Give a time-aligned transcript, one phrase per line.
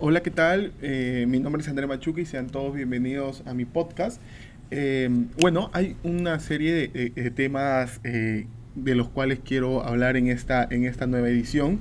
[0.00, 0.72] Hola, ¿qué tal?
[0.80, 4.22] Eh, mi nombre es André Machuca y sean todos bienvenidos a mi podcast.
[4.70, 10.68] Eh, bueno, hay una serie de, temas eh, de los cuales quiero hablar en esta,
[10.70, 11.80] en esta nueva edición.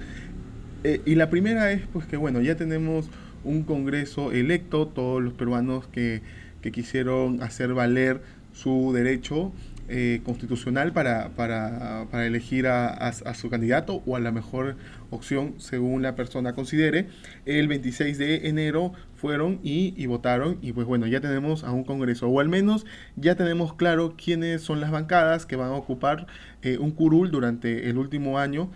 [0.83, 3.07] y la primera es pues que bueno, ya tenemos
[3.43, 6.23] un Congreso electo, todos los peruanos que,
[6.63, 8.21] que quisieron hacer valer
[8.51, 9.51] su derecho
[9.89, 14.75] eh, constitucional para, para, para elegir a, su candidato o a la mejor
[15.11, 17.07] opción según la persona considere.
[17.45, 22.27] El 26 de enero fueron y, votaron y pues bueno, ya tenemos a un Congreso
[22.27, 26.27] o al menos ya tenemos claro quiénes son las bancadas que van a ocupar
[26.63, 28.69] eh, un curul durante el último año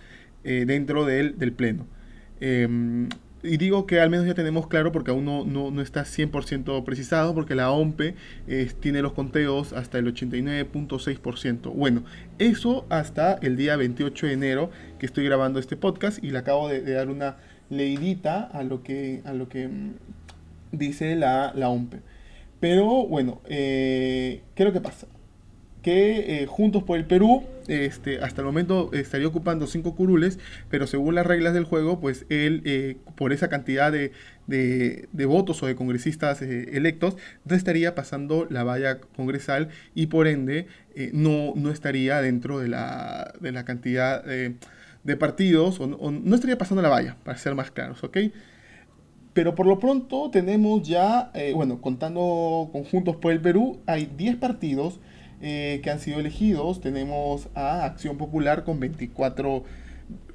[0.45, 1.87] eh, dentro del, del Pleno.
[3.43, 7.33] Y digo que al menos ya tenemos claro porque aún no, no, está 100% precisado
[7.33, 8.15] porque la OMPE
[8.79, 11.73] tiene los conteos hasta el 89.6%.
[11.73, 12.03] Bueno,
[12.37, 14.69] eso hasta el día 28 de enero
[14.99, 17.37] que estoy grabando este podcast y le acabo de, dar una
[17.69, 19.93] leidita a lo que, a lo que mm,
[20.71, 21.99] dice la, la OMPE.
[22.59, 25.07] Pero bueno, eh, ¿qué es lo que pasa?
[25.81, 30.87] que eh, Juntos por el Perú este, hasta el momento estaría ocupando cinco curules, pero
[30.87, 34.11] según las reglas del juego, pues él, eh, por esa cantidad de,
[35.25, 40.67] votos o de congresistas eh, electos, no estaría pasando la valla congresal y por ende
[41.13, 46.81] no, no estaría dentro de la, de la cantidad de partidos, o, no estaría pasando
[46.81, 48.17] la valla, para ser más claros, ¿ok?
[49.33, 54.99] Pero por lo pronto tenemos ya, bueno, contando conjuntos por el Perú, hay 10 partidos
[55.41, 56.81] eh, que han sido elegidos.
[56.81, 59.63] Tenemos a Acción Popular con 24,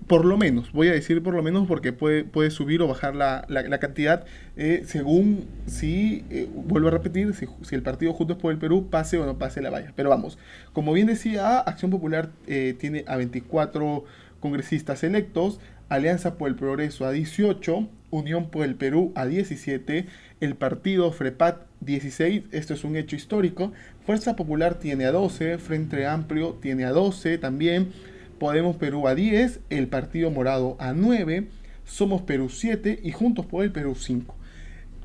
[0.07, 3.17] por lo menos, voy a decir por lo menos porque puede, puede subir o bajar
[3.17, 4.25] la, la, cantidad
[4.57, 8.89] eh, según si, eh, vuelvo a repetir, si, si, el partido Juntos por el Perú
[8.89, 9.93] pase o no pase la valla.
[9.97, 10.39] Pero vamos,
[10.73, 14.05] como bien decía, Acción Popular tiene a 24
[14.41, 20.07] congresistas electos, Alianza por el Progreso a 18, Unión por el Perú a 17,
[20.41, 23.73] el partido FREPAT 16, esto es un hecho histórico,
[24.05, 27.93] Fuerza Popular tiene a 12, Frente Amplio tiene a 12 también,
[28.39, 31.49] Podemos Perú a 10, el Partido Morado a 9,
[31.85, 34.35] Somos Perú 7 y Juntos por el Perú 5.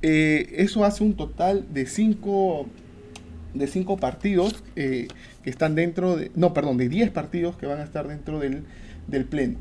[0.01, 2.65] Eh, eso hace un total de 5
[3.53, 5.07] de cinco partidos eh,
[5.43, 8.63] que están dentro de, no, perdón, de 10 partidos que van a estar dentro del,
[9.07, 9.57] del Pleno.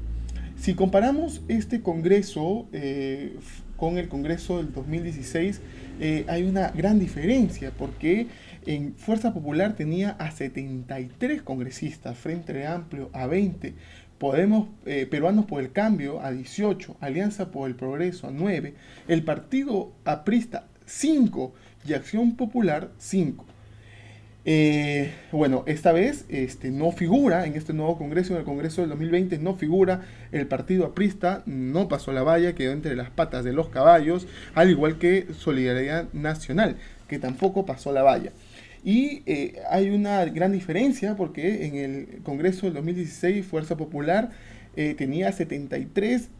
[0.56, 3.36] Si comparamos este Congreso eh,
[3.80, 5.62] con el Congreso del 2016,
[6.00, 8.26] eh, hay una gran diferencia porque
[8.66, 13.74] en Fuerza Popular tenía a 73 congresistas, Frente Amplio a 20,
[14.18, 18.74] Podemos eh, Peruanos por el Cambio a 18, Alianza por el Progreso a 9,
[19.08, 21.54] el Partido Aprista 5
[21.88, 23.46] y Acción Popular 5.
[24.46, 28.90] Eh, bueno, esta vez este, no figura en este nuevo Congreso, en el Congreso del
[28.90, 30.02] 2020 no figura
[30.32, 34.70] el partido aprista, no pasó la valla, quedó entre las patas de los caballos, al
[34.70, 38.32] igual que Solidaridad Nacional, que tampoco pasó la valla.
[38.82, 44.30] Y eh, hay una gran diferencia porque en el Congreso del 2016 Fuerza Popular
[44.74, 46.30] eh, tenía 73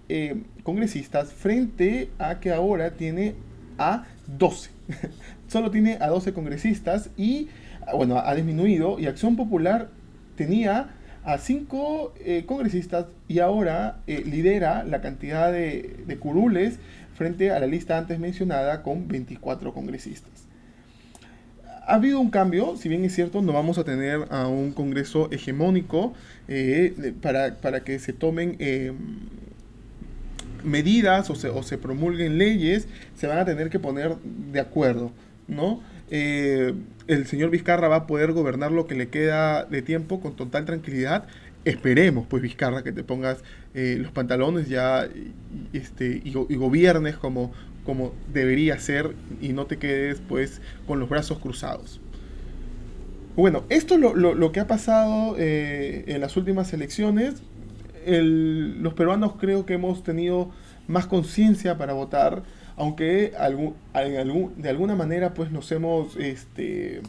[0.62, 3.34] congresistas frente a que ahora tiene
[3.77, 4.71] a 12.
[5.49, 7.49] Solo tiene a 12 congresistas y
[7.94, 9.88] bueno, ha disminuido y Acción Popular
[10.36, 10.90] tenía
[11.24, 16.78] a cinco eh, congresistas y ahora eh, lidera la cantidad de, curules
[17.14, 20.32] frente a la lista antes mencionada con 24 congresistas.
[21.86, 25.28] Ha habido un cambio, si bien es cierto, no vamos a tener a un Congreso
[25.32, 26.14] hegemónico
[26.46, 28.56] eh, para, para, que se tomen
[30.64, 32.86] medidas o se, o se promulguen leyes,
[33.16, 34.16] se van a tener que poner
[34.52, 35.10] de acuerdo,
[35.48, 35.80] ¿no?
[36.10, 36.75] Eh,
[37.06, 40.65] el señor Vizcarra va a poder gobernar lo que le queda de tiempo con total
[40.65, 41.26] tranquilidad.
[41.65, 43.44] Esperemos, pues, Vizcarra, que te pongas
[43.75, 45.09] eh, los pantalones ya
[45.72, 47.53] este, y, gobiernes como,
[47.84, 52.00] como debería ser y no te quedes, pues, con los brazos cruzados.
[53.37, 57.43] Bueno, esto es lo, que ha pasado eh, en las últimas elecciones.
[58.04, 60.50] los peruanos creo que hemos tenido
[60.88, 62.43] más conciencia para votar
[62.76, 63.75] aunque algún,
[64.56, 67.00] de alguna manera pues nos hemos, este,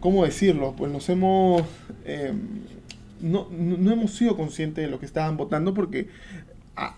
[0.00, 0.74] ¿cómo decirlo?
[0.76, 1.62] Pues nos hemos,
[2.04, 2.40] em,
[3.20, 6.08] no, hemos sido conscientes de lo que estaban votando porque
[6.76, 6.96] ah,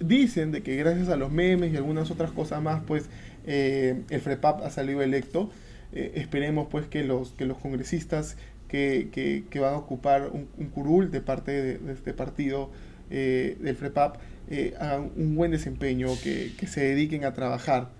[0.00, 3.08] dicen de que gracias a los memes y algunas otras cosas más pues
[3.46, 5.50] eh, el FREPAP ha salido electo.
[5.92, 8.36] Eh, esperemos pues que los, que los congresistas
[8.68, 9.08] que,
[9.48, 12.70] que, van a ocupar un, curul de parte de, este partido
[13.10, 14.16] eh, del FREPAP
[14.48, 17.90] eh, hagan un buen desempeño, que, se dediquen a trabajar.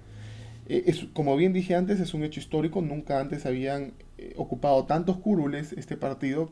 [0.69, 4.85] Eh, es, como bien dije antes, es un hecho histórico, nunca antes habían eh, ocupado
[4.85, 6.51] tantos curules este partido.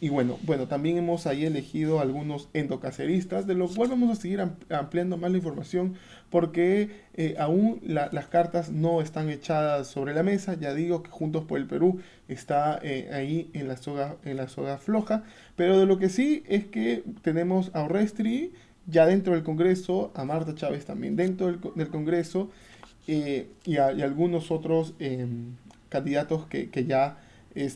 [0.00, 4.44] Y bueno, bueno, también hemos ahí elegido algunos endocaceristas, de lo cual vamos a seguir
[4.68, 5.94] ampliando más la información
[6.28, 6.90] porque
[7.38, 10.52] aún las cartas no están echadas sobre la mesa.
[10.60, 14.76] Ya digo que Juntos por el Perú está ahí en la, soga, en la soga
[14.76, 15.22] floja,
[15.56, 18.52] pero de lo que sí es que tenemos a Orrestri
[18.88, 22.50] ya dentro del Congreso, a Marta Chávez también dentro del, Congreso
[23.06, 25.54] y, algunos otros em,
[25.88, 27.18] candidatos que, que ya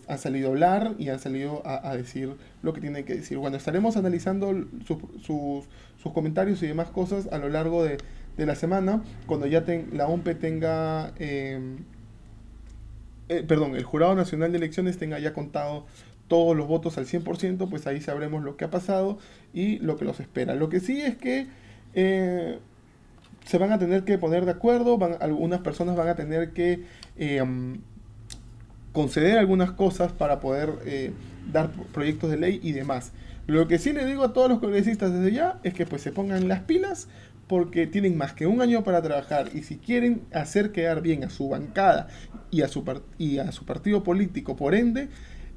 [0.07, 3.39] han salido a hablar y han salido a, decir lo que tienen que decir.
[3.39, 4.53] Bueno, estaremos analizando
[4.87, 7.99] sus comentarios y demás cosas a lo largo de,
[8.37, 11.85] la semana, cuando ya la OMP tenga, em,
[13.33, 15.87] eh, perdón, el Jurado Nacional de Elecciones tenga ya contado
[16.29, 19.19] todos los votos al 100%, pues ahí sabremos lo que ha pasado
[19.53, 20.55] y lo que los espera.
[20.55, 21.47] Lo que sí es que
[21.95, 22.59] eh,
[23.45, 26.85] se van a tener que poner de acuerdo, van, algunas personas van a tener que
[27.17, 27.81] em,
[28.93, 31.13] conceder algunas cosas para poder eh,
[31.51, 33.13] dar proyectos de ley y demás.
[33.47, 36.13] Lo que sí le digo a todos los congresistas desde ya es que pues se
[36.13, 37.09] pongan las pilas
[37.53, 41.29] porque tienen más que un año para trabajar y si quieren hacer quedar bien a
[41.29, 42.09] su bancada
[42.51, 42.83] y a su,
[43.19, 45.11] y a su partido político, por ende,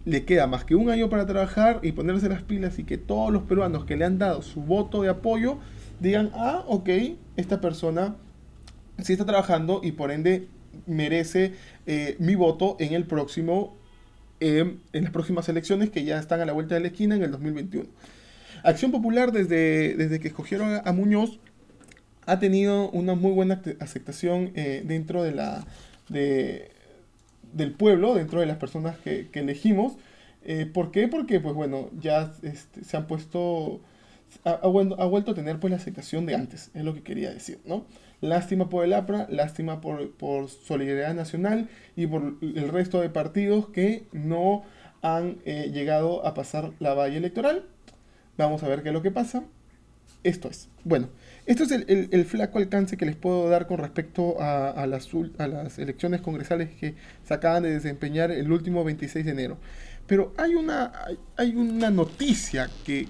[0.04, 3.32] le queda más que un año para trabajar y ponerse las pilas y que todos
[3.32, 5.60] los peruanos que le han dado su voto de apoyo
[6.02, 6.90] digan, ah, ok,
[7.38, 8.18] esta persona
[9.02, 10.50] sí está trabajando y por ende
[10.88, 11.54] merece
[11.86, 13.78] eh, mi voto en el próximo
[14.42, 17.24] em, en las próximas elecciones que ya están a la vuelta de la esquina en
[17.24, 17.88] el 2021.
[18.64, 21.40] Acción Popular desde, desde que escogieron a, Muñoz
[22.26, 25.66] ha tenido una muy buena aceptación eh, dentro de la
[26.10, 26.72] de,
[27.54, 29.94] del pueblo, dentro de las personas que, elegimos.
[30.44, 31.08] Eh, ¿Por qué?
[31.08, 33.82] Porque pues bueno, ya este, se han puesto
[34.44, 37.86] ha, vuelto a tener pues la aceptación de antes, es lo que quería decir, ¿no?
[38.22, 43.68] Lástima por el APRA, lástima por, por Solidaridad Nacional y por el resto de partidos
[43.70, 44.64] que no
[45.02, 47.66] han eh, llegado a pasar la valla electoral.
[48.38, 49.44] Vamos a ver qué es lo que pasa.
[50.24, 50.70] Esto es.
[50.84, 51.10] Bueno,
[51.46, 55.48] esto es el, flaco alcance que les puedo dar con respecto a, a, las, a
[55.48, 59.58] las elecciones congresales que se acaban de desempeñar el último 26 de enero.
[60.08, 60.92] Pero hay una,
[61.36, 63.08] hay una noticia que,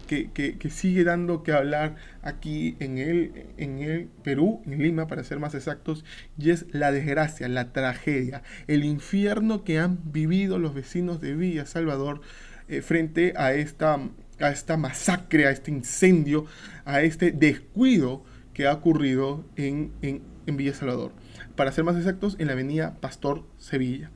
[0.69, 5.55] sigue dando que hablar aquí en el, en el Perú, en Lima, para ser más
[5.55, 6.05] exactos,
[6.37, 11.65] y es la desgracia, la tragedia, el infierno que han vivido los vecinos de Villa
[11.65, 12.21] Salvador
[12.69, 13.99] eh, frente a esta,
[14.39, 16.45] a esta masacre, a este incendio,
[16.83, 18.23] a este descuido
[18.53, 20.21] que ha ocurrido en, en,
[20.57, 21.11] Villa Salvador.
[21.55, 24.11] Para ser más exactos, en la avenida Pastor Sevilla.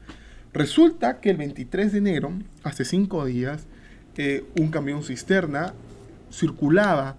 [0.53, 2.33] Resulta que el 23 de enero,
[2.63, 3.65] hace cinco días,
[4.17, 5.73] eh, un camión cisterna
[6.31, 7.17] circulaba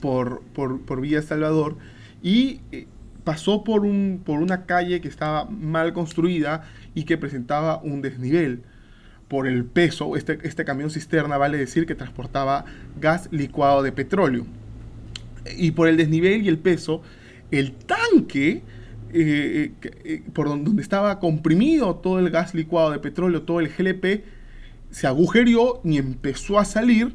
[0.00, 1.76] por, por, Villa Salvador
[2.22, 2.86] y eh,
[3.24, 8.62] pasó por, un, por una calle que estaba mal construida y que presentaba un desnivel.
[9.28, 12.64] Por el peso, este, este camión cisterna vale decir que transportaba
[13.00, 14.46] gas licuado de petróleo.
[15.56, 17.02] Y por el desnivel y el peso,
[17.50, 18.62] el tanque
[19.12, 19.72] eh,
[20.04, 24.24] eh, por donde estaba comprimido todo el gas licuado de petróleo, todo el GLP,
[24.90, 27.14] se agujerió y empezó a salir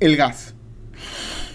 [0.00, 0.54] el gas.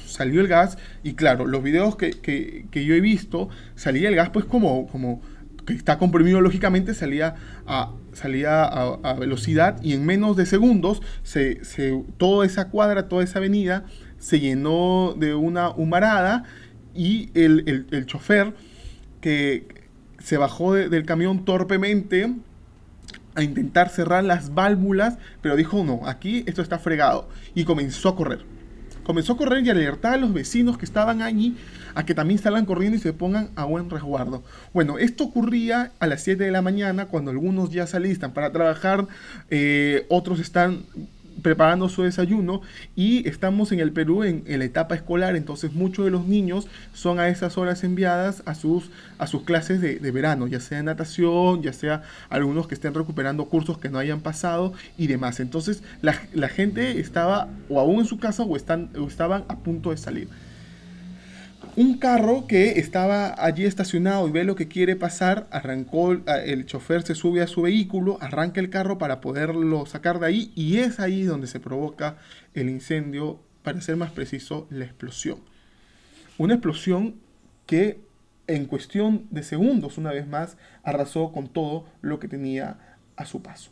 [0.06, 4.46] Salió el gas y claro, los videos que, yo he visto, salía el gas pues
[4.46, 5.22] como, como
[5.66, 7.36] que está comprimido lógicamente, salía
[7.66, 11.62] a, salía a, velocidad y en menos de segundos se,
[12.18, 13.86] toda esa cuadra, toda esa avenida
[14.18, 16.44] se llenó de una humarada
[16.94, 18.54] y el, el chofer
[19.22, 19.68] que
[20.20, 22.34] se bajó del camión torpemente
[23.36, 27.30] a intentar cerrar las válvulas, pero dijo, no, aquí esto está fregado.
[27.56, 28.46] Y comenzó a correr.
[29.04, 31.58] Comenzó a correr y alertar a los vecinos que estaban allí
[31.96, 34.44] a que también salgan corriendo y se pongan a buen resguardo.
[34.74, 38.52] Bueno, esto ocurría a las 7 de la mañana cuando algunos ya se alistan para
[38.52, 39.08] trabajar,
[39.50, 40.84] eh, otros están
[41.42, 42.62] preparando su desayuno
[42.96, 47.20] y estamos en el Perú en, la etapa escolar, entonces muchos de los niños son
[47.20, 51.74] a esas horas enviadas a sus, a sus clases de, verano, ya sea natación, ya
[51.74, 55.40] sea algunos que estén recuperando cursos que no hayan pasado y demás.
[55.40, 56.14] Entonces la,
[56.50, 60.28] gente estaba o aún en su casa o, están, o estaban a punto de salir
[61.76, 67.04] un carro que estaba allí estacionado y ve lo que quiere pasar, arrancó, el chofer
[67.04, 71.00] se sube a su vehículo, arranca el carro para poderlo sacar de ahí y es
[71.00, 72.18] ahí donde se provoca
[72.54, 75.40] el incendio, para ser más preciso, la explosión.
[76.38, 77.16] Una explosión
[77.66, 78.02] que
[78.48, 83.42] en cuestión de segundos, una vez más, arrasó con todo lo que tenía a su
[83.42, 83.72] paso.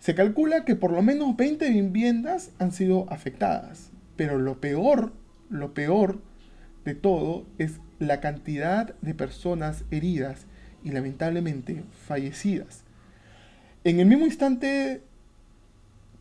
[0.00, 5.12] Se calcula que por lo menos 20 viviendas han sido afectadas, pero lo peor,
[5.50, 6.20] lo peor
[6.88, 10.46] de todo es la cantidad de personas heridas
[10.82, 12.84] y lamentablemente fallecidas.
[13.84, 15.02] En el mismo instante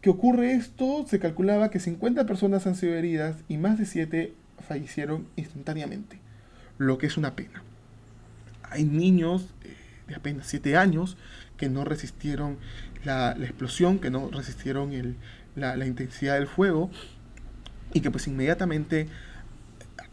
[0.02, 4.34] que ocurre esto, se calculaba que 50 personas han sido heridas y más de 7
[4.68, 6.20] fallecieron instantáneamente,
[6.78, 7.64] lo que es una pena.
[8.64, 9.74] Hay niños eh,
[10.08, 11.18] de apenas 7 años
[11.56, 12.58] que no resistieron
[13.06, 14.92] la, explosión, que no resistieron
[15.56, 16.92] la, intensidad del fuego
[17.94, 19.08] y que pues inmediatamente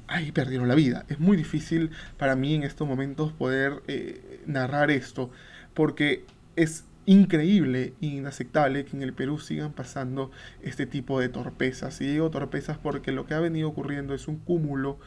[0.07, 1.05] ahí perdieron la vida.
[1.09, 5.31] Es muy difícil para mí en estos momentos poder eh, narrar esto
[5.75, 6.25] porque
[6.57, 10.31] es increíble e inaceptable que en el Perú sigan pasando
[10.63, 12.01] este tipo de torpezas.
[12.01, 14.99] Y digo torpezas porque lo que ha venido ocurriendo es un cúmulo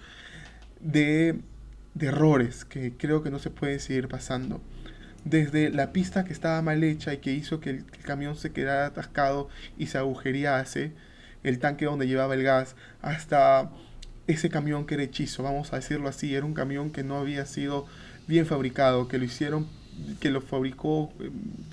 [0.80, 1.40] de,
[2.00, 4.62] errores que creo que no se puede seguir pasando.
[5.26, 8.86] Desde la pista que estaba mal hecha y que hizo que el, camión se quedara
[8.86, 10.94] atascado y se agujerease,
[11.44, 13.72] el tanque donde llevaba el gas, hasta
[14.28, 17.46] ese camión que era hechizo, vamos a decirlo así, era un camión que no había
[17.46, 17.86] sido
[18.28, 19.68] bien fabricado, que lo hicieron
[20.20, 21.12] que lo fabricó,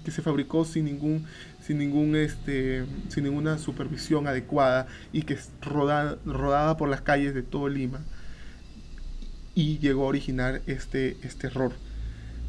[0.04, 1.26] que se fabricó sin ningún,
[1.62, 7.42] sin ningún, este, sin ninguna supervisión adecuada y que es rodada por las calles de
[7.42, 8.00] todo Lima
[9.54, 11.73] y llegó a originar este, este error.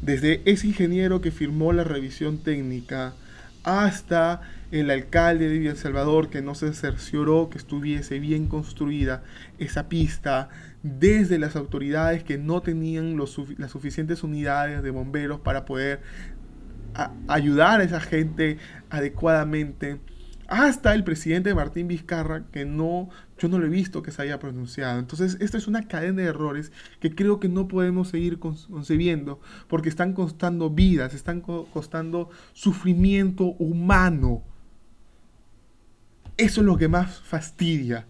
[0.02, 3.14] Desde ese ingeniero que firmó la revisión técnica
[3.62, 9.22] hasta el alcalde de Villa Salvador que no se cercioró que estuviese bien construida
[9.58, 10.48] esa pista,
[10.82, 16.00] desde las autoridades que no tenían los, las suficientes unidades de bomberos para poder
[17.28, 18.58] ayudar a esa gente
[18.90, 20.00] adecuadamente,
[20.48, 23.08] hasta el presidente Martín Vizcarra, que no,
[23.38, 24.98] yo no lo he visto que se haya pronunciado.
[24.98, 29.88] Entonces, esta es una cadena de errores que creo que no podemos seguir concebiendo, porque
[29.88, 34.44] están costando vidas, están costando sufrimiento humano.
[36.36, 38.06] Eso es lo que más fastidia.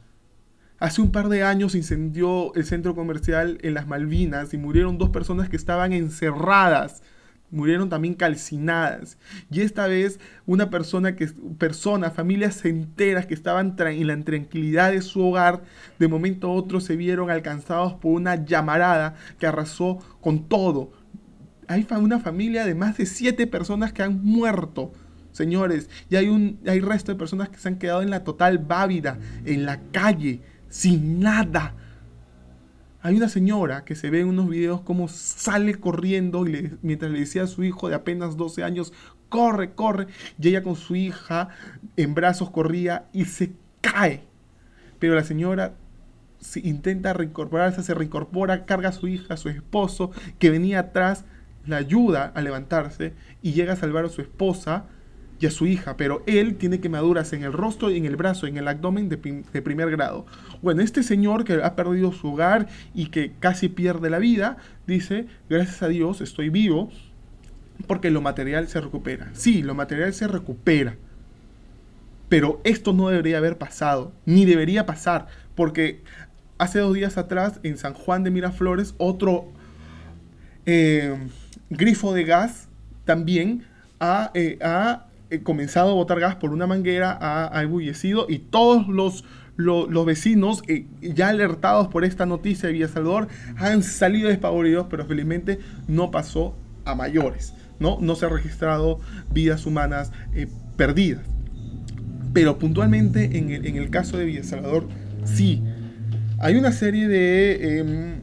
[0.81, 5.11] Hace un par de años incendió el centro comercial en las Malvinas y murieron dos
[5.11, 7.05] personas que estaban encerradas.
[7.53, 9.17] Murieron también calcinadas.
[9.49, 15.03] Y esta vez una persona que persona, familias enteras que estaban en la tranquilidad de
[15.03, 15.63] su hogar,
[16.01, 20.91] de momento a otro se vieron alcanzados por una llamarada que arrasó con todo.
[21.69, 24.93] Hay una familia de más de siete personas que han muerto
[25.37, 28.59] señores, y hay un hay resto de personas que se han quedado en la total
[28.59, 30.41] bávida, en la calle,
[30.71, 31.75] sin nada.
[33.03, 37.21] Hay una señora que se ve en unos videos como sale corriendo y mientras le
[37.21, 38.93] decía a su hijo de apenas 12 años,
[39.29, 40.07] corre, corre,
[40.41, 41.51] y ella con su hija
[41.97, 43.53] en brazos corría y se
[43.83, 44.25] cae.
[44.99, 45.75] Pero la señora
[46.63, 51.27] intenta reincorporarse, se reincorpora, carga a su hija, a su esposo, que venía atrás,
[51.67, 53.13] la ayuda a levantarse
[53.43, 54.87] y llega a salvar a su esposa
[55.39, 58.57] y a su hija, pero él tiene quemaduras en el rostro, en el brazo, en
[58.57, 60.27] el abdomen de, primer grado.
[60.63, 65.27] Bueno, este señor que ha perdido su hogar y que casi pierde la vida, dice,
[65.51, 66.91] gracias a Dios estoy vivo
[67.87, 69.29] porque lo material se recupera.
[69.35, 70.97] Sí, lo material se recupera.
[72.29, 76.03] Pero esto no debería haber pasado, ni debería pasar, porque
[76.59, 79.53] hace dos días atrás en San Juan de Miraflores, otro
[80.65, 81.15] eh,
[81.69, 82.69] grifo de gas
[83.05, 83.65] también
[84.01, 85.06] ha, eh, ha
[85.43, 89.25] comenzado a botar gas por una manguera, ha, ebullecido y todos los,
[89.57, 95.05] los, vecinos, eh, ya alertados por esta noticia de Villa Salvador, han salido despavoridos, pero
[95.07, 97.99] felizmente no pasó a mayores, ¿no?
[98.01, 99.01] No se han registrado
[99.33, 101.23] vidas humanas eh, perdidas.
[102.33, 104.43] Pero puntualmente en el, en el, caso de Villa
[105.25, 105.63] sí.
[106.39, 107.79] Hay una serie de...
[107.79, 108.21] Em,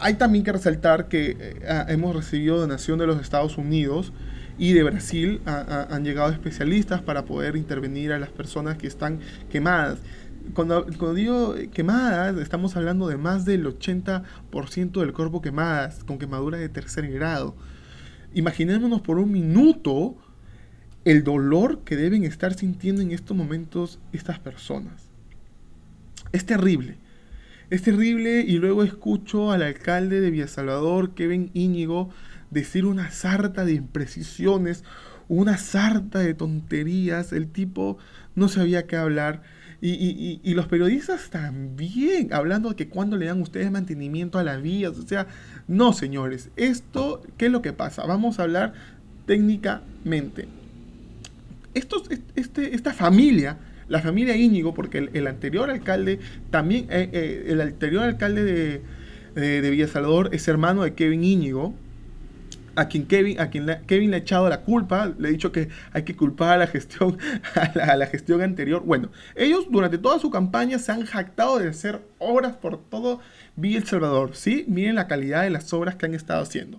[0.00, 4.12] hay también que resaltar que eh, hemos recibido donación de los Estados Unidos
[4.58, 9.20] y de Brasil han llegado especialistas para poder intervenir a las personas que están
[9.50, 9.98] quemadas.
[10.54, 10.84] Cuando,
[11.14, 17.10] digo quemadas, estamos hablando de más del 80% del cuerpo quemadas, con quemaduras de tercer
[17.10, 17.54] grado.
[18.32, 20.16] Imaginémonos por un minuto
[21.04, 25.08] el dolor que deben estar sintiendo en estos momentos estas personas.
[26.32, 26.96] Es terrible.
[27.68, 32.10] Es terrible y luego escucho al alcalde de Villa Salvador, Kevin Íñigo,
[32.50, 34.84] decir una sarta de imprecisiones,
[35.28, 37.32] una sarta de tonterías.
[37.32, 37.98] El tipo
[38.34, 39.42] no sabía qué hablar.
[39.82, 44.98] Y, los periodistas también, hablando de que cuando le dan ustedes mantenimiento a las vías.
[44.98, 45.26] O sea,
[45.68, 46.50] no, señores.
[46.56, 48.04] Esto, ¿qué es lo que pasa?
[48.06, 48.72] Vamos a hablar
[49.26, 50.48] técnicamente.
[51.74, 58.02] este, esta familia, la familia Íñigo, porque el, anterior alcalde, también, eh, eh, el anterior
[58.04, 61.74] alcalde de, de, Villa Salvador es hermano de Kevin Íñigo,
[62.76, 65.68] a quien Kevin, a quien Kevin le ha echado la culpa, le ha dicho que
[65.92, 67.18] hay que culpar a la gestión,
[67.54, 68.82] a la, gestión anterior.
[68.84, 73.20] Bueno, ellos durante toda su campaña se han jactado de hacer obras por todo
[73.56, 74.64] Villa El Salvador, ¿sí?
[74.68, 76.78] Miren la calidad de las obras que han estado haciendo.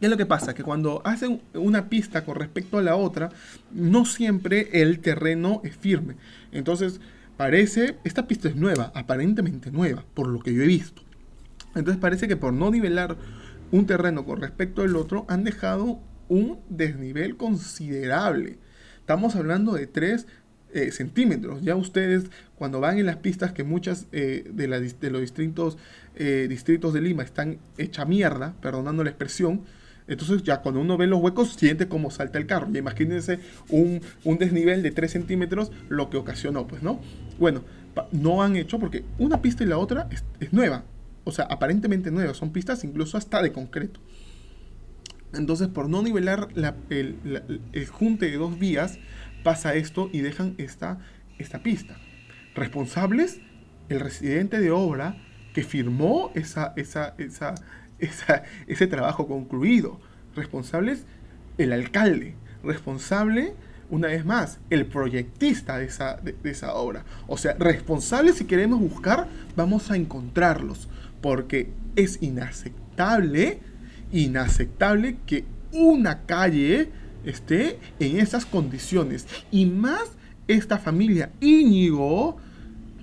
[0.00, 0.54] ¿Qué es lo que pasa?
[0.54, 3.30] Que cuando hacen una pista con respecto a la otra,
[3.72, 6.16] no siempre el terreno es firme.
[6.52, 7.00] Entonces,
[7.36, 11.03] parece, esta pista es nueva, aparentemente nueva, por lo que yo he visto.
[11.74, 13.16] Entonces parece que por no nivelar
[13.70, 18.58] un terreno con respecto al otro, han dejado un desnivel considerable.
[19.00, 20.26] Estamos hablando de 3
[20.72, 21.62] eh, centímetros.
[21.62, 22.24] Ya ustedes,
[22.56, 24.80] cuando van en las pistas que muchas eh, de, los
[25.20, 25.78] distritos,
[26.16, 29.62] eh, distritos de Lima están hecha mierda, perdonando la expresión,
[30.06, 32.68] entonces ya cuando uno ve los huecos siente cómo salta el carro.
[32.72, 33.38] Y imagínense
[33.68, 34.00] un,
[34.38, 37.00] desnivel de 3 centímetros lo que ocasionó, pues, ¿no?
[37.38, 37.62] Bueno,
[38.12, 40.84] no han hecho porque una pista y la otra es, nueva.
[41.24, 42.34] O sea, aparentemente nueva.
[42.34, 44.00] Son pistas incluso hasta de concreto.
[45.32, 46.48] Entonces, por no nivelar
[46.90, 48.98] el, junte de dos vías,
[49.42, 50.98] pasa esto y dejan esta,
[51.38, 51.96] esta pista.
[52.54, 53.40] Responsables,
[53.88, 55.16] el residente de obra
[55.52, 57.54] que firmó esa, esa, esa,
[58.66, 60.00] ese trabajo concluido.
[60.34, 61.04] Responsables
[61.58, 62.34] el alcalde.
[62.62, 63.54] Responsable,
[63.90, 67.04] una vez más, el proyectista de esa, de, esa obra.
[67.26, 70.88] O sea, responsable si queremos buscar, vamos a encontrarlos.
[71.24, 73.60] Porque es inaceptable,
[74.12, 76.90] inaceptable que una calle
[77.24, 79.26] esté en esas condiciones.
[79.50, 80.02] Y más
[80.48, 82.36] esta familia Íñigo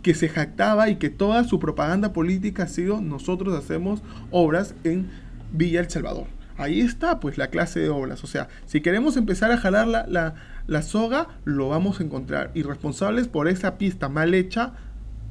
[0.03, 5.09] que se jactaba y que toda su propaganda política ha sido nosotros hacemos obras en
[5.51, 6.27] Villa El Salvador.
[6.57, 8.23] Ahí está pues la clase de obras.
[8.23, 10.35] O sea, si queremos empezar a jalar la,
[10.67, 12.51] la, soga, lo vamos a encontrar.
[12.53, 14.73] Y responsables por esa pista mal hecha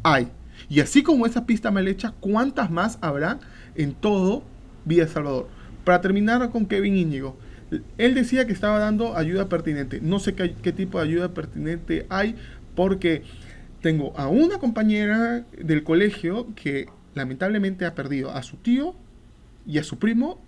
[0.02, 0.32] hay.
[0.69, 3.38] Y así como esa pista mal hecha, ¿cuántas más habrá
[3.75, 4.43] en todo
[4.85, 5.49] Villa Salvador?
[5.85, 7.37] Para terminar con Kevin Íñigo.
[7.99, 10.00] Él decía que estaba dando ayuda pertinente.
[10.00, 12.35] No sé qué, qué tipo de ayuda pertinente hay
[12.75, 13.23] porque
[13.81, 18.95] tengo a una compañera del colegio que lamentablemente ha perdido a su tío
[19.67, 20.40] y a su primo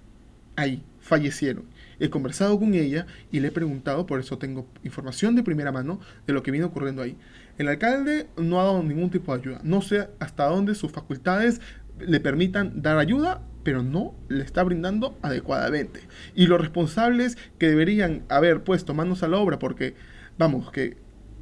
[0.57, 1.65] ahí, fallecieron.
[1.99, 6.01] He conversado con ella y le he preguntado, por eso tengo información de primera mano
[6.27, 7.17] de lo que viene ocurriendo ahí.
[7.59, 9.61] El alcalde no ha dado ningún tipo de ayuda.
[9.63, 11.61] No sé hasta dónde sus facultades
[12.01, 16.01] le permitan dar ayuda, pero no le está brindando adecuadamente.
[16.35, 19.95] Y los responsables que deberían haber puesto manos a la obra, porque,
[20.39, 20.97] vamos, que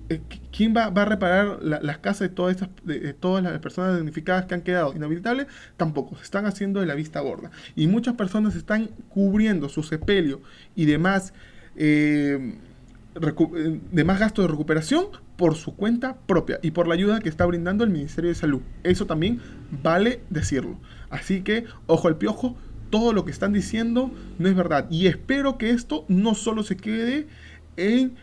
[0.08, 4.46] eh, ¿quién va, a reparar las casas de todas, estas, de, todas las personas damnificadas
[4.46, 5.46] que han quedado inhabilitables?
[5.76, 7.50] Tampoco, se están haciendo de la vista gorda.
[7.76, 10.40] Y muchas personas están cubriendo su sepelio
[10.74, 10.98] y eh,
[11.76, 12.58] eh,
[13.92, 17.84] demás gastos de recuperación por su cuenta propia y por la ayuda que está brindando
[17.84, 18.60] el Ministerio de Salud.
[18.82, 19.40] Eso también
[19.82, 20.78] vale decirlo.
[21.08, 22.56] Así que, ojo al piojo,
[22.90, 24.86] todo lo que están diciendo no es verdad.
[24.90, 27.26] Y espero que esto no solo se quede
[27.76, 28.14] en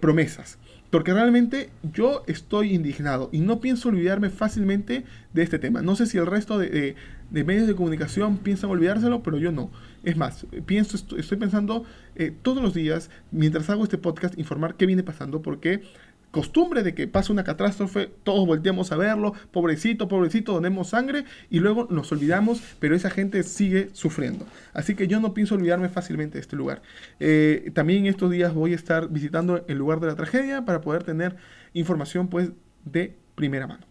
[0.00, 0.58] promesas
[0.90, 5.82] porque realmente yo estoy indignado y no pienso olvidarme fácilmente de este tema.
[5.82, 6.96] No sé si el resto de,
[7.30, 9.70] medios de comunicación piensan olvidárselo, pero yo no.
[10.02, 11.84] Es más, pienso, estoy pensando
[12.16, 15.82] eh, todos los días, mientras hago este podcast, informar qué viene pasando, porque
[16.30, 21.60] costumbre de que pasa una catástrofe, todos volteamos a verlo, pobrecito, pobrecito, donemos sangre y
[21.60, 24.46] luego nos olvidamos, pero esa gente sigue sufriendo.
[24.74, 26.82] Así que yo no pienso olvidarme fácilmente de este lugar.
[27.20, 31.02] Eh, también estos días voy a estar visitando el lugar de la tragedia para poder
[31.02, 31.36] tener
[31.72, 32.50] información pues
[32.84, 33.86] de primera mano,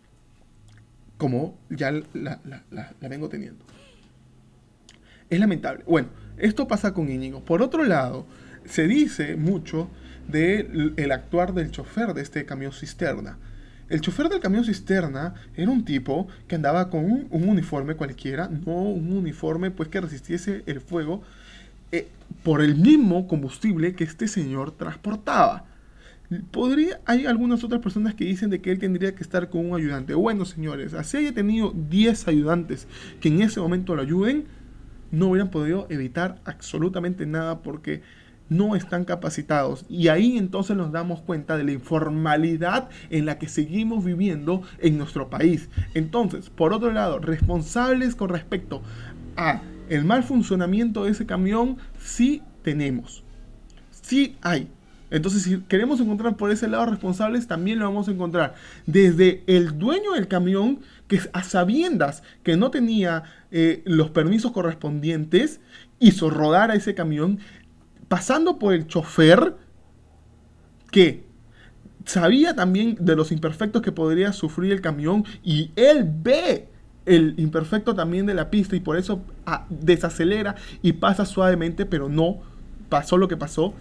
[1.17, 3.65] como ya la, la vengo teniendo.
[5.29, 5.83] Es lamentable.
[5.85, 7.43] Bueno, esto pasa con Íñigo.
[7.43, 8.25] Por otro lado,
[8.65, 9.89] se dice mucho
[10.27, 13.37] del actuar del chofer de este camión cisterna.
[13.89, 18.73] El chofer del camión cisterna era un tipo que andaba con un, uniforme cualquiera, no
[18.73, 21.23] un uniforme pues que resistiese el fuego
[21.93, 22.09] eh,
[22.43, 25.65] por el mismo combustible que este señor transportaba.
[26.51, 29.77] Podría, hay algunas otras personas que dicen de que él tendría que estar con un
[29.77, 30.13] ayudante.
[30.13, 32.87] Bueno, señores, así haya tenido 10 ayudantes
[33.21, 34.47] que en ese momento lo ayuden,
[35.11, 38.01] no hubieran podido evitar absolutamente nada porque
[38.49, 39.85] no están capacitados.
[39.89, 44.97] Y ahí entonces nos damos cuenta de la informalidad en la que seguimos viviendo en
[44.97, 45.69] nuestro país.
[45.93, 48.81] Entonces, por otro lado, responsables con respecto
[49.35, 53.23] a el mal funcionamiento de ese camión, sí tenemos.
[53.91, 54.69] Sí hay.
[55.09, 58.55] Entonces, si queremos encontrar por ese lado responsables, también lo vamos a encontrar.
[58.85, 65.61] Desde el dueño del camión, que a sabiendas que no tenía eh, los permisos correspondientes,
[65.99, 67.39] hizo rodar a ese camión
[68.07, 69.55] pasando por el chofer
[70.91, 71.25] que
[72.05, 76.69] sabía también de los imperfectos que podría sufrir el camión y él ve
[77.05, 82.09] el imperfecto también de la pista y por eso ah, desacelera y pasa suavemente, pero
[82.09, 82.39] no
[82.89, 83.73] pasó lo que pasó.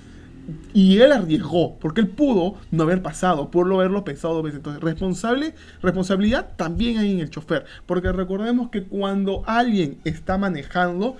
[0.72, 4.58] Y él arriesgó, porque él pudo no haber pasado, por no haberlo pensado dos veces.
[4.58, 7.64] Entonces, responsable, responsabilidad también hay en el chofer.
[7.84, 11.16] Porque recordemos que cuando alguien está manejando,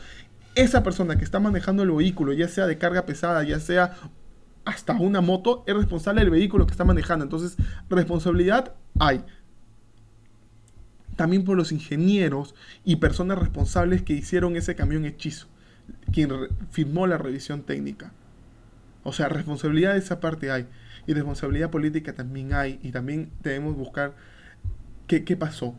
[0.56, 3.94] esa persona que está manejando el vehículo, ya sea de carga pesada, ya sea
[4.64, 7.24] hasta una moto, es responsable del vehículo que está manejando.
[7.24, 7.56] Entonces,
[7.88, 9.22] responsabilidad hay.
[11.14, 15.46] También por los ingenieros y personas responsables que hicieron ese camión hechizo,
[16.12, 16.30] quien
[16.70, 18.12] firmó la revisión técnica.
[19.04, 20.66] O sea, responsabilidad de esa parte hay.
[21.06, 22.80] Y responsabilidad política también hay.
[22.82, 24.16] Y también debemos buscar
[25.06, 25.76] qué, qué pasó.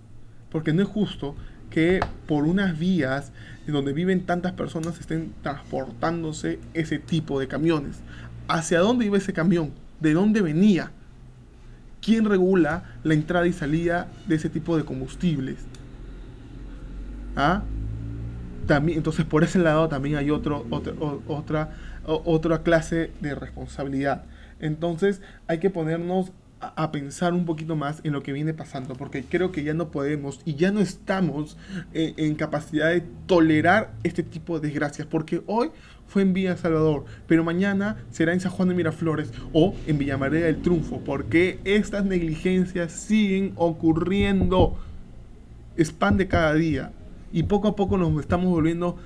[0.49, 1.35] Porque no es justo
[1.77, 3.31] que por unas vías
[3.67, 7.99] donde viven tantas personas estén transportándose ese tipo de camiones.
[8.47, 9.73] ¿Hacia dónde iba ese camión?
[9.99, 10.89] ¿De dónde venía?
[12.01, 15.57] ¿Quién regula la entrada y salida de ese tipo de combustibles?
[17.35, 17.61] ¿Ah?
[18.65, 20.65] También, entonces por ese lado también hay otro,
[21.27, 21.69] otra,
[22.07, 24.23] otra clase de responsabilidad.
[24.59, 29.23] Entonces hay que ponernos a, pensar un poquito más en lo que viene pasando, porque
[29.23, 31.57] creo que ya no podemos y ya no estamos
[31.93, 35.69] en, en capacidad de tolerar este tipo de desgracias, porque hoy
[36.07, 40.17] fue en Villa Salvador, pero mañana será en San Juan de Miraflores o en Villa
[40.17, 44.77] María del Triunfo, porque estas negligencias siguen ocurriendo.
[45.75, 46.91] Es pan de cada día
[47.31, 48.97] y poco a poco nos estamos volviendo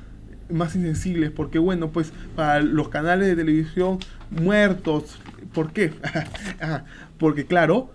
[0.49, 3.99] más insensibles, porque bueno, pues para los canales de televisión
[4.31, 5.19] muertos,
[5.53, 5.93] ¿por qué?
[7.19, 7.91] porque claro,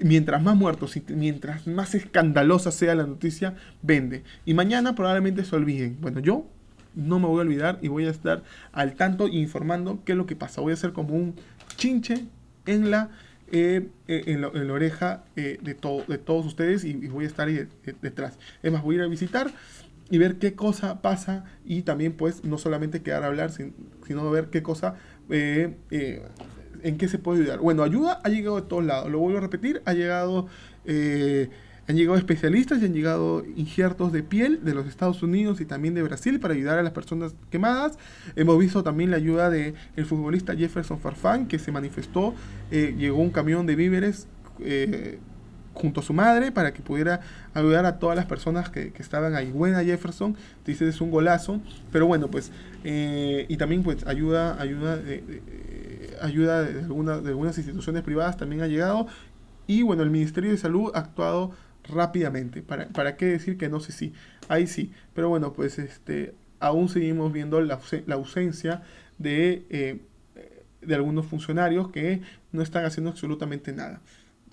[0.00, 4.22] mientras más muertos y mientras más escandalosa sea la noticia, vende.
[4.44, 5.98] Y mañana probablemente se olviden.
[6.00, 6.46] Bueno, yo
[6.94, 8.42] no me voy a olvidar y voy a estar
[8.72, 10.60] al tanto informando qué es lo que pasa.
[10.60, 11.34] Voy a ser como un
[11.76, 12.24] chinche
[12.66, 13.10] en la,
[13.50, 17.48] eh, eh, en, la oreja eh, de, todo, de todos ustedes y, voy a estar
[17.48, 17.66] ahí
[18.00, 18.38] detrás.
[18.62, 19.50] Es más, voy a ir a visitar
[20.12, 24.50] y ver qué cosa pasa y también pues no solamente quedar a hablar, sino ver
[24.50, 24.96] qué cosa,
[25.30, 27.60] en qué se puede ayudar.
[27.60, 30.48] Bueno, ayuda ha llegado de todos lados, lo vuelvo a repetir, ha llegado...
[31.88, 35.94] Han llegado especialistas y han llegado injertos de piel de los Estados Unidos y también
[35.94, 37.98] de Brasil para ayudar a las personas quemadas.
[38.36, 42.34] Hemos visto también la ayuda del el futbolista Jefferson Farfán que se manifestó.
[42.70, 44.28] Eh, llegó un camión de víveres
[44.60, 45.18] eh,
[45.74, 47.20] junto a su madre para que pudiera
[47.54, 49.50] ayudar a todas las personas que, estaban ahí.
[49.50, 51.60] Buena Jefferson, dice es un golazo.
[51.90, 52.52] Pero bueno, pues,
[52.84, 55.00] eh, y también pues ayuda, ayuda,
[56.20, 59.06] ayuda de, alguna, de algunas instituciones privadas también ha llegado.
[59.66, 61.52] Y bueno, el Ministerio de Salud ha actuado
[61.88, 62.62] rápidamente.
[62.62, 64.12] ¿Para, ¿Para qué decir que no sé si?
[64.48, 64.92] Ahí sí.
[65.14, 67.80] Pero bueno, pues este, aún seguimos viendo la,
[68.12, 68.82] ausencia
[69.18, 70.00] de, eh,
[70.80, 74.00] de algunos funcionarios que no están haciendo absolutamente nada.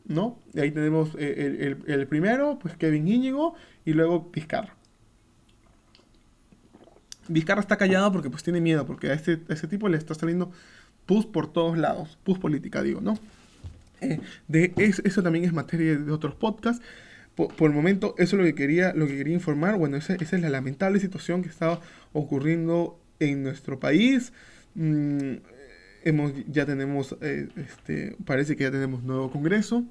[0.06, 0.40] ¿No?
[0.54, 4.76] Y ahí tenemos eh, el, primero, pues Kevin Íñigo, y luego Vizcarra.
[7.28, 10.52] Vizcarra está callado porque pues tiene miedo, porque a este, este tipo le está saliendo
[11.06, 13.20] pus por todos lados, pus política digo, ¿no?
[14.02, 16.82] Eh, de eso también es materia de otros podcasts
[17.48, 19.78] por, el momento, eso es lo que quería, lo que quería informar.
[19.78, 21.80] Bueno, esa, es la lamentable situación que está
[22.12, 24.34] ocurriendo en nuestro país.
[24.76, 25.36] Mm,
[26.04, 29.84] hemos, ya tenemos, eh, este, parece que ya tenemos nuevo Congreso.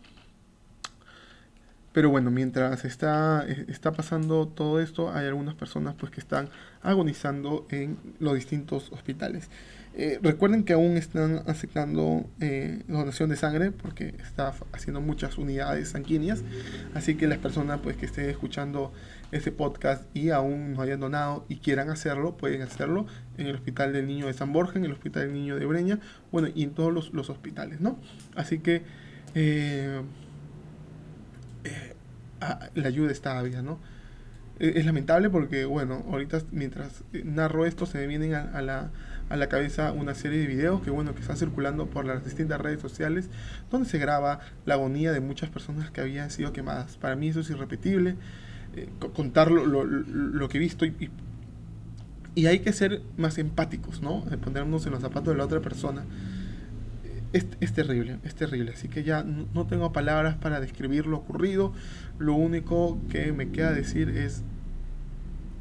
[1.92, 6.48] Pero bueno, mientras está, eh, está pasando todo esto, hay algunas personas pues que están
[6.82, 9.48] agonizando en los distintos hospitales.
[9.94, 15.88] Eh, recuerden que aún están aceptando eh, donación de sangre porque está haciendo muchas unidades
[15.88, 16.44] sanguíneas.
[16.94, 18.92] Así que las personas pues, que estén escuchando
[19.32, 23.92] este podcast y aún no hayan donado y quieran hacerlo, pueden hacerlo en el Hospital
[23.92, 25.98] del Niño de San Borja, en el Hospital del Niño de Breña,
[26.30, 27.98] bueno, y en todos los, hospitales, ¿no?
[28.36, 28.82] Así que
[29.34, 30.00] eh,
[32.40, 33.78] ah, la ayuda está ávida, ¿no?
[34.60, 38.90] es lamentable porque, bueno, ahorita mientras narro esto se me vienen a la
[39.28, 42.60] a la cabeza una serie de videos que bueno que están circulando por las distintas
[42.60, 43.28] redes sociales
[43.70, 46.96] donde se graba la agonía de muchas personas que habían sido quemadas.
[46.96, 48.16] Para mí eso es irrepetible,
[48.76, 51.10] eh, contar lo, que he visto y,
[52.34, 54.22] y, hay que ser más empáticos, ¿no?
[54.22, 56.04] De ponernos en los zapatos de la otra persona.
[57.32, 58.72] Es, es, terrible, es terrible.
[58.72, 61.72] Así que ya no tengo palabras para describir lo ocurrido.
[62.18, 64.42] Lo único que me queda decir es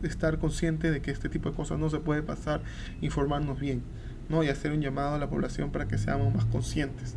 [0.03, 2.61] estar consciente de que este tipo de cosas no se puede pasar,
[3.01, 3.81] informarnos bien,
[4.29, 4.43] ¿no?
[4.43, 7.15] Y hacer un llamado a la población para que seamos más conscientes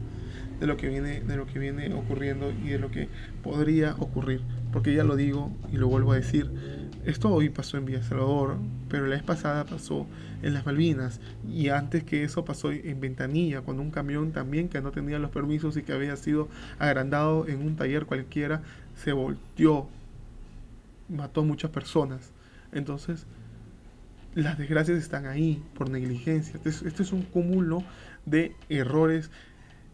[0.60, 3.08] de lo que viene, de lo que viene ocurriendo y de lo que
[3.42, 4.42] podría ocurrir.
[4.72, 6.50] Porque ya lo digo y lo vuelvo a decir,
[7.04, 8.58] esto hoy pasó en Villa Salvador,
[8.90, 10.06] pero la vez pasada pasó
[10.42, 11.18] en las Malvinas
[11.50, 15.30] y antes que eso pasó en Ventanilla, cuando un camión también que no tenía los
[15.30, 18.62] permisos y que había sido agrandado en un taller cualquiera,
[18.94, 19.88] se volteó,
[21.08, 22.32] mató muchas personas.
[22.72, 23.26] Entonces,
[24.34, 26.60] las desgracias están ahí por negligencia.
[26.64, 27.82] Este, este es, un cúmulo
[28.26, 29.30] de errores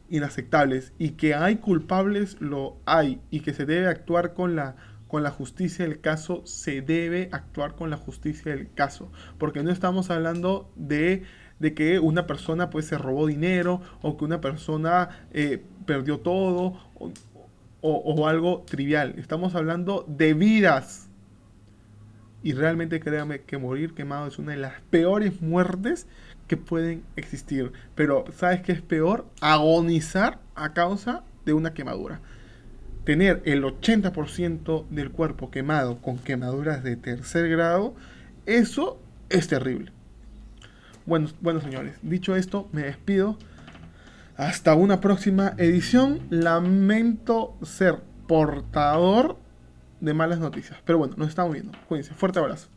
[0.08, 4.76] inaceptables y que hay culpables, lo hay, y que se debe actuar con la
[5.08, 9.70] con la justicia del caso, se debe actuar con la justicia del caso, porque no
[9.70, 11.22] estamos hablando de,
[11.76, 17.10] que una persona pues se robó dinero o que una persona eh, perdió todo o,
[17.80, 21.05] o algo trivial, estamos hablando de vidas.
[22.42, 26.07] Y realmente créame que morir quemado es una de las peores muertes
[26.46, 27.72] que pueden existir.
[27.94, 29.27] Pero ¿sabes qué es peor?
[29.40, 32.20] Agonizar a causa de una quemadura
[33.07, 37.94] tener el 80% del cuerpo quemado con quemaduras de tercer grado,
[38.46, 38.99] eso
[39.31, 39.92] es terrible.
[41.07, 43.38] Bueno, bueno señores, dicho esto, me despido.
[44.37, 46.20] Hasta una próxima edición.
[46.31, 49.38] Lamento ser portador
[50.00, 50.78] de malas noticias.
[50.85, 51.72] Pero bueno, nos estamos viendo.
[51.88, 52.14] Cuídense.
[52.14, 52.68] Fuerte abrazo.